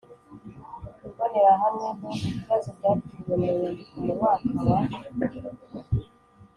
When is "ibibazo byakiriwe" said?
2.27-3.33